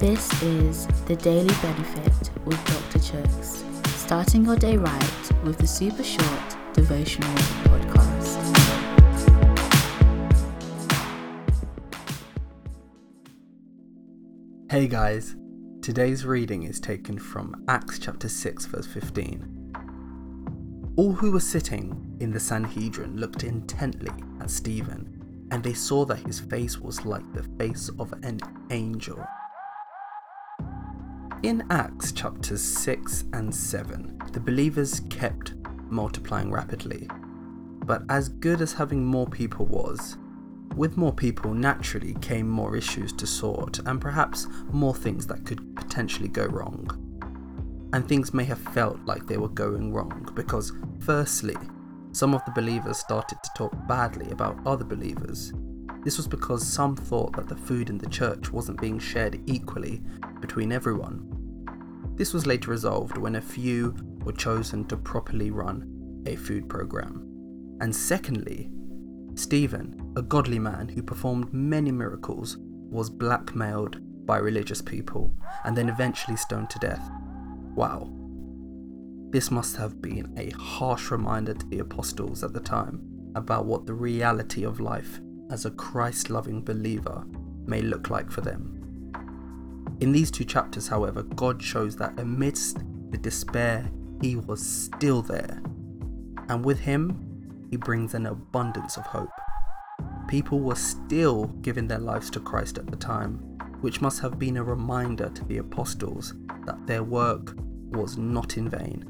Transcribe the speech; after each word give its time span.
This 0.00 0.42
is 0.42 0.86
the 1.04 1.14
Daily 1.14 1.54
Benefit 1.60 2.30
with 2.46 2.56
Dr. 2.64 2.98
Chuks, 3.00 3.86
starting 3.86 4.46
your 4.46 4.56
day 4.56 4.78
right 4.78 5.30
with 5.44 5.58
the 5.58 5.66
super 5.66 6.02
short 6.02 6.56
devotional 6.72 7.28
podcast. 7.64 8.38
Hey 14.70 14.88
guys, 14.88 15.36
today's 15.82 16.24
reading 16.24 16.62
is 16.62 16.80
taken 16.80 17.18
from 17.18 17.62
Acts 17.68 17.98
chapter 17.98 18.30
6, 18.30 18.64
verse 18.64 18.86
15. 18.86 19.74
All 20.96 21.12
who 21.12 21.32
were 21.32 21.40
sitting 21.40 22.16
in 22.20 22.30
the 22.30 22.40
Sanhedrin 22.40 23.18
looked 23.18 23.44
intently 23.44 24.12
at 24.40 24.50
Stephen, 24.50 25.48
and 25.50 25.62
they 25.62 25.74
saw 25.74 26.06
that 26.06 26.26
his 26.26 26.40
face 26.40 26.78
was 26.78 27.04
like 27.04 27.30
the 27.34 27.42
face 27.58 27.90
of 27.98 28.14
an 28.22 28.40
angel. 28.70 29.22
In 31.42 31.64
Acts 31.70 32.12
chapters 32.12 32.60
6 32.60 33.24
and 33.32 33.54
7, 33.54 34.20
the 34.32 34.40
believers 34.40 35.00
kept 35.08 35.54
multiplying 35.88 36.50
rapidly. 36.50 37.08
But 37.86 38.02
as 38.10 38.28
good 38.28 38.60
as 38.60 38.74
having 38.74 39.06
more 39.06 39.26
people 39.26 39.64
was, 39.64 40.18
with 40.76 40.98
more 40.98 41.14
people 41.14 41.54
naturally 41.54 42.12
came 42.20 42.46
more 42.46 42.76
issues 42.76 43.14
to 43.14 43.26
sort 43.26 43.78
and 43.86 43.98
perhaps 44.02 44.48
more 44.70 44.94
things 44.94 45.26
that 45.28 45.46
could 45.46 45.74
potentially 45.76 46.28
go 46.28 46.44
wrong. 46.44 46.90
And 47.94 48.06
things 48.06 48.34
may 48.34 48.44
have 48.44 48.60
felt 48.74 49.00
like 49.06 49.26
they 49.26 49.38
were 49.38 49.48
going 49.48 49.94
wrong 49.94 50.30
because, 50.34 50.74
firstly, 50.98 51.56
some 52.12 52.34
of 52.34 52.44
the 52.44 52.52
believers 52.52 52.98
started 52.98 53.38
to 53.42 53.50
talk 53.56 53.72
badly 53.88 54.30
about 54.30 54.58
other 54.66 54.84
believers. 54.84 55.54
This 56.04 56.18
was 56.18 56.28
because 56.28 56.66
some 56.66 56.96
thought 56.96 57.34
that 57.36 57.48
the 57.48 57.56
food 57.56 57.88
in 57.88 57.96
the 57.96 58.10
church 58.10 58.52
wasn't 58.52 58.80
being 58.80 58.98
shared 58.98 59.40
equally 59.46 60.02
between 60.40 60.72
everyone. 60.72 61.26
This 62.16 62.34
was 62.34 62.46
later 62.46 62.70
resolved 62.70 63.16
when 63.16 63.36
a 63.36 63.40
few 63.40 63.94
were 64.24 64.32
chosen 64.32 64.84
to 64.86 64.96
properly 64.96 65.50
run 65.50 66.22
a 66.26 66.36
food 66.36 66.68
program. 66.68 67.26
And 67.80 67.94
secondly, 67.94 68.70
Stephen, 69.34 70.12
a 70.16 70.22
godly 70.22 70.58
man 70.58 70.88
who 70.88 71.02
performed 71.02 71.52
many 71.52 71.90
miracles, 71.90 72.58
was 72.60 73.08
blackmailed 73.08 74.26
by 74.26 74.38
religious 74.38 74.82
people 74.82 75.32
and 75.64 75.76
then 75.76 75.88
eventually 75.88 76.36
stoned 76.36 76.68
to 76.70 76.78
death. 76.78 77.10
Wow. 77.74 78.10
This 79.30 79.50
must 79.50 79.76
have 79.76 80.02
been 80.02 80.34
a 80.36 80.50
harsh 80.50 81.10
reminder 81.10 81.54
to 81.54 81.66
the 81.68 81.78
apostles 81.78 82.42
at 82.44 82.52
the 82.52 82.60
time 82.60 83.00
about 83.34 83.64
what 83.64 83.86
the 83.86 83.94
reality 83.94 84.64
of 84.64 84.80
life 84.80 85.20
as 85.50 85.64
a 85.64 85.70
Christ 85.70 86.30
loving 86.30 86.62
believer 86.62 87.24
may 87.64 87.80
look 87.80 88.10
like 88.10 88.30
for 88.30 88.40
them. 88.40 88.79
In 90.00 90.12
these 90.12 90.30
two 90.30 90.44
chapters, 90.44 90.88
however, 90.88 91.22
God 91.22 91.62
shows 91.62 91.94
that 91.96 92.18
amidst 92.18 92.78
the 93.10 93.18
despair, 93.18 93.90
He 94.22 94.36
was 94.36 94.64
still 94.64 95.20
there. 95.20 95.62
And 96.48 96.64
with 96.64 96.80
Him, 96.80 97.66
He 97.70 97.76
brings 97.76 98.14
an 98.14 98.26
abundance 98.26 98.96
of 98.96 99.04
hope. 99.04 99.30
People 100.26 100.60
were 100.60 100.74
still 100.74 101.46
giving 101.60 101.86
their 101.86 101.98
lives 101.98 102.30
to 102.30 102.40
Christ 102.40 102.78
at 102.78 102.86
the 102.86 102.96
time, 102.96 103.34
which 103.82 104.00
must 104.00 104.20
have 104.20 104.38
been 104.38 104.56
a 104.56 104.64
reminder 104.64 105.28
to 105.28 105.44
the 105.44 105.58
apostles 105.58 106.34
that 106.64 106.86
their 106.86 107.02
work 107.02 107.54
was 107.90 108.16
not 108.16 108.56
in 108.56 108.68
vain. 108.70 109.04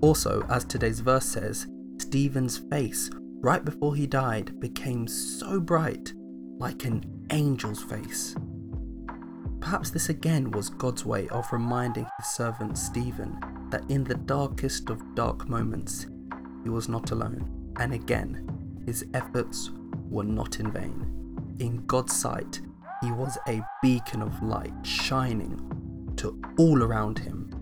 Also, 0.00 0.46
as 0.48 0.64
today's 0.64 1.00
verse 1.00 1.26
says, 1.26 1.66
Stephen's 1.98 2.58
face, 2.58 3.10
right 3.40 3.64
before 3.64 3.96
he 3.96 4.06
died, 4.06 4.60
became 4.60 5.08
so 5.08 5.58
bright, 5.58 6.12
like 6.58 6.84
an 6.84 7.26
angel's 7.30 7.82
face. 7.82 8.36
Perhaps 9.68 9.90
this 9.90 10.08
again 10.08 10.50
was 10.52 10.70
God's 10.70 11.04
way 11.04 11.28
of 11.28 11.52
reminding 11.52 12.06
his 12.16 12.26
servant 12.28 12.78
Stephen 12.78 13.38
that 13.68 13.84
in 13.90 14.02
the 14.02 14.14
darkest 14.14 14.88
of 14.88 15.14
dark 15.14 15.46
moments, 15.46 16.06
he 16.62 16.70
was 16.70 16.88
not 16.88 17.10
alone, 17.10 17.74
and 17.78 17.92
again, 17.92 18.80
his 18.86 19.04
efforts 19.12 19.68
were 20.08 20.24
not 20.24 20.58
in 20.58 20.72
vain. 20.72 21.54
In 21.58 21.84
God's 21.84 22.16
sight, 22.16 22.62
he 23.02 23.12
was 23.12 23.36
a 23.46 23.60
beacon 23.82 24.22
of 24.22 24.42
light 24.42 24.72
shining 24.84 26.14
to 26.16 26.40
all 26.56 26.82
around 26.82 27.18
him, 27.18 27.52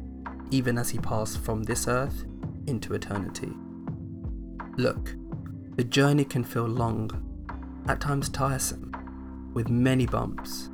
even 0.52 0.78
as 0.78 0.90
he 0.90 0.98
passed 0.98 1.40
from 1.40 1.64
this 1.64 1.88
earth 1.88 2.24
into 2.68 2.94
eternity. 2.94 3.52
Look, 4.76 5.16
the 5.74 5.82
journey 5.82 6.24
can 6.24 6.44
feel 6.44 6.68
long, 6.68 7.10
at 7.88 8.00
times 8.00 8.28
tiresome, 8.28 8.92
with 9.54 9.68
many 9.68 10.06
bumps, 10.06 10.70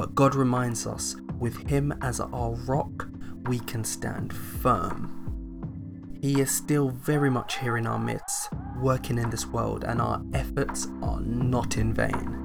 but 0.00 0.14
God 0.14 0.34
reminds 0.34 0.86
us 0.86 1.14
with 1.38 1.68
Him 1.68 1.92
as 2.00 2.20
our 2.20 2.52
rock, 2.66 3.06
we 3.42 3.58
can 3.58 3.84
stand 3.84 4.32
firm. 4.32 6.16
He 6.22 6.40
is 6.40 6.50
still 6.50 6.88
very 6.88 7.28
much 7.28 7.58
here 7.58 7.76
in 7.76 7.86
our 7.86 7.98
midst, 7.98 8.48
working 8.80 9.18
in 9.18 9.28
this 9.28 9.44
world, 9.44 9.84
and 9.84 10.00
our 10.00 10.22
efforts 10.32 10.88
are 11.02 11.20
not 11.20 11.76
in 11.76 11.92
vain. 11.92 12.38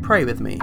Pray 0.00 0.24
with 0.24 0.38
me. 0.40 0.60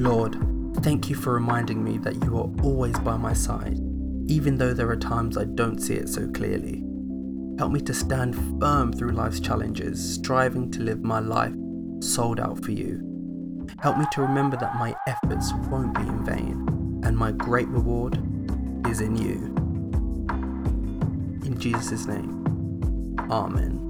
Lord, 0.00 0.36
thank 0.84 1.10
you 1.10 1.16
for 1.16 1.32
reminding 1.34 1.82
me 1.82 1.98
that 1.98 2.22
you 2.22 2.38
are 2.38 2.48
always 2.62 2.96
by 3.00 3.16
my 3.16 3.32
side, 3.32 3.80
even 4.28 4.56
though 4.56 4.72
there 4.72 4.88
are 4.88 4.96
times 4.96 5.36
I 5.36 5.46
don't 5.46 5.80
see 5.80 5.94
it 5.94 6.08
so 6.08 6.28
clearly. 6.28 6.84
Help 7.58 7.72
me 7.72 7.80
to 7.80 7.92
stand 7.92 8.36
firm 8.60 8.92
through 8.92 9.14
life's 9.14 9.40
challenges, 9.40 10.14
striving 10.14 10.70
to 10.70 10.80
live 10.80 11.02
my 11.02 11.18
life 11.18 11.54
sold 12.00 12.38
out 12.38 12.62
for 12.64 12.70
you. 12.70 13.07
Help 13.80 13.98
me 13.98 14.06
to 14.12 14.22
remember 14.22 14.56
that 14.56 14.76
my 14.76 14.96
efforts 15.06 15.52
won't 15.70 15.94
be 15.94 16.02
in 16.02 16.24
vain, 16.24 17.00
and 17.04 17.16
my 17.16 17.32
great 17.32 17.68
reward 17.68 18.16
is 18.88 19.00
in 19.00 19.16
you. 19.16 19.54
In 21.44 21.58
Jesus' 21.60 22.06
name, 22.06 22.44
Amen. 23.30 23.87